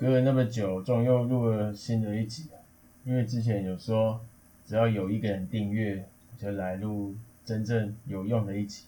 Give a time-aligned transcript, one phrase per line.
[0.00, 2.56] 隔了那么久，终于又录了新的一集啊！
[3.04, 4.18] 因为之前有说，
[4.64, 6.02] 只要有一个人订阅，
[6.38, 7.14] 就来录
[7.44, 8.86] 真正有用的一集。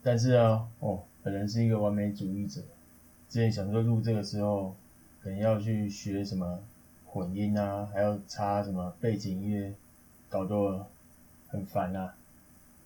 [0.00, 2.60] 但是啊，哦，本人是一个完美主义者，
[3.28, 4.76] 之前想说录这个时候，
[5.20, 6.60] 可能要去学什么
[7.04, 9.74] 混音啊，还要插什么背景音乐，
[10.28, 10.86] 搞得
[11.48, 12.14] 很烦啊，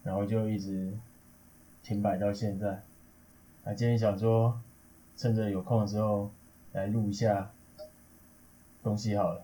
[0.02, 0.90] 然后就一直
[1.82, 2.80] 停摆到现在。
[3.64, 4.58] 啊，今天想说，
[5.18, 6.30] 趁着有空的时候
[6.76, 7.50] 来录一下
[8.82, 9.42] 东西好了。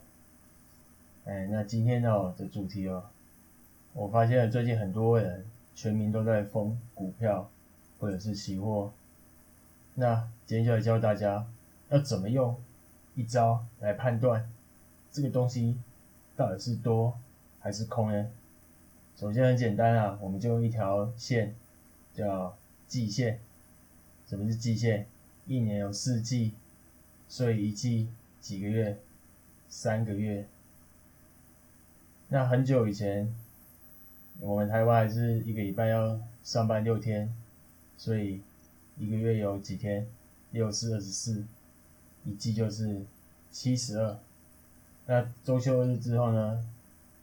[1.25, 3.05] 哎，那今天呢的主题哦，
[3.95, 7.49] 我发现最近很多人全民都在疯股票
[7.99, 8.93] 或者是期货，
[9.95, 11.47] 那今天就来教大家
[11.89, 12.55] 要怎么用
[13.15, 14.53] 一招来判断
[15.11, 15.79] 这个东西
[16.37, 17.19] 到底是多
[17.61, 18.29] 还是空呢？
[19.17, 21.55] 首先很简单啊，我们就用一条线
[22.13, 22.55] 叫
[22.87, 23.41] 季线。
[24.27, 25.07] 什么是季线？
[25.47, 26.53] 一年有四季，
[27.33, 28.09] 所以一季
[28.43, 28.99] 几个月？
[29.67, 30.47] 三个月。
[32.29, 33.35] 那很久以前，
[34.39, 37.35] 我们台湾还是一个礼拜要上班六天，
[37.97, 38.43] 所以
[38.99, 40.07] 一个月有几天？
[40.51, 41.43] 六四二十四，
[42.27, 43.01] 一季就是
[43.51, 44.19] 七十二。
[45.07, 46.63] 那周休日之后呢？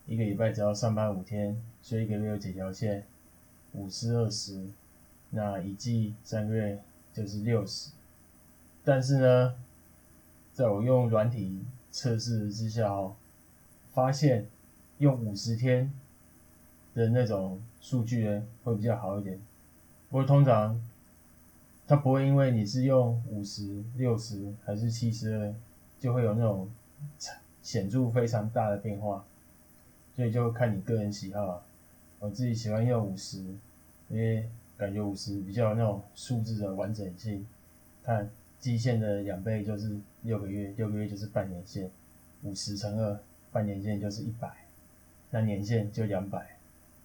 [0.08, 3.04] 一个礼拜只要上班五天，所以一个月有几条线？
[3.74, 4.70] 五四二十，
[5.30, 6.82] 那一季三个月。
[7.14, 7.92] 就是六十，
[8.84, 9.56] 但是呢，
[10.60, 13.16] 在我用软体测试之下哦，
[13.94, 14.46] 发现
[14.98, 15.90] 用五十天
[16.94, 19.40] 的那种数据呢会比较好一点。
[20.10, 20.78] 不过通常
[21.88, 25.56] 它不会因为你是用五十、六十还是七十，
[25.98, 26.70] 就会有那种
[27.62, 29.24] 显著非常大的变化，
[30.14, 31.64] 所以就看你个人喜好。
[32.20, 33.38] 我自己喜欢用五十，
[34.10, 34.50] 因为。
[34.78, 37.46] 感觉五十比较有那种数字的完整性，
[38.02, 38.30] 看
[38.60, 41.90] 基线的两倍就是六个月，六个月就是半年线，
[42.44, 43.20] 五十乘二，
[43.52, 44.66] 半年线就是一百，
[45.32, 46.58] 那年线就两百，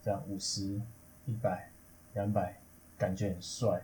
[0.02, 0.80] 这样五十、
[1.26, 1.70] 一百、
[2.14, 2.58] 两百，
[2.98, 3.82] 感觉很帅。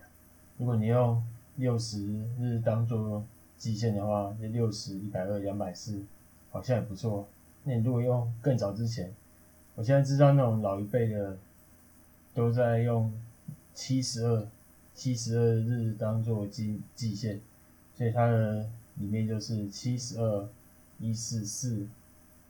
[0.57, 1.23] 如果你用
[1.55, 3.25] 六十日当做
[3.57, 6.03] 基线的话，那六十、一百二、两百四，
[6.51, 7.27] 好像也不错。
[7.63, 9.13] 那你如果用更早之前，
[9.75, 11.37] 我现在知道那种老一辈的
[12.33, 13.11] 都在用。
[13.73, 14.45] 七十二，
[14.93, 17.39] 七十二日当做基基线，
[18.01, 20.49] 所以它的里面就是七十二
[20.97, 21.87] 一四四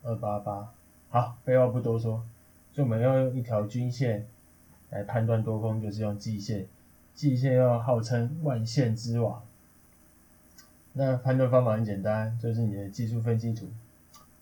[0.02, 0.72] 二八八。
[1.10, 2.24] 好，废话不多说，
[2.72, 4.26] 就我们要用一条均线
[4.92, 6.68] 来判断多空，就是用季线。
[7.14, 9.44] 季线要号称万线之王。
[10.94, 13.68] 那判断方法很简单，就是你的技术分析图。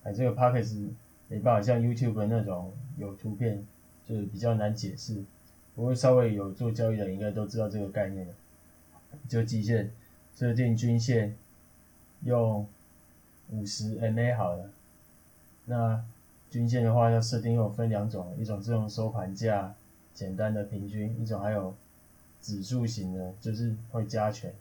[0.04, 0.94] 哎，这个 p o c k e
[1.28, 3.66] 没办法像 YouTube 那种有图片，
[4.06, 5.24] 就是比较难解释。
[5.74, 8.34] 不过稍微有做交易的应该都知道这个概念了，
[9.28, 9.90] 就季线
[10.36, 11.36] 设定均线
[12.24, 12.68] 用
[13.50, 14.70] 五十 MA 好了。
[15.66, 16.04] 那
[16.50, 19.76] 均线的话要设定又分两种，一种是用收盘价
[20.14, 21.76] 简单的平均，一种还有
[22.42, 24.54] 指数型的，就是会加权。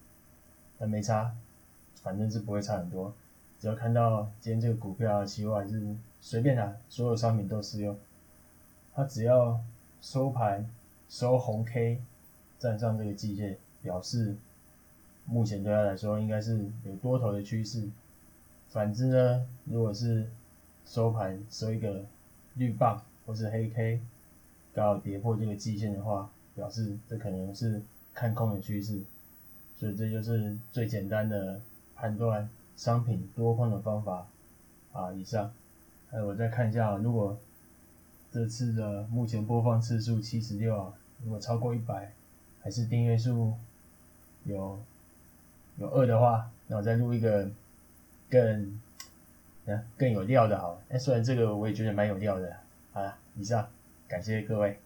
[0.79, 1.35] 但没差，
[2.03, 3.15] 反正是不会差很多。
[3.61, 7.97] 只要看到今天这个股票期货还是随便拿，所有商品都适用。
[8.95, 9.61] 它只要
[10.01, 10.69] 收盘。
[11.11, 12.03] 收红 K，
[12.59, 14.37] 站上这个季线，表示
[15.29, 17.89] 目前对他来说应该是有多头的趋势。
[18.69, 20.27] 反之呢，如果是
[20.85, 22.05] 收盘收一个
[22.55, 24.01] 绿棒或是黑 K，
[24.73, 27.83] 刚好跌破这个季线的话，表示这可能是
[28.15, 29.01] 看空的趋势。
[29.77, 31.61] 所以这就是最简单的
[31.95, 34.27] 判断商品多空的方法
[34.93, 35.13] 啊。
[35.13, 35.53] 以上，
[36.11, 37.39] 还有我再看一下，如果
[38.31, 42.13] 这次的目前播放次数七十六啊，如果超过一百，
[42.61, 43.55] 还是订阅数
[44.45, 44.79] 有
[45.79, 47.49] 有二的话，那我再录一个
[48.29, 48.81] 更
[49.97, 50.81] 更有料的好。
[50.89, 52.57] 哎，虽然这个我也觉得蛮有料的。
[52.93, 53.69] 啊，以上，
[54.09, 54.81] 感谢各位。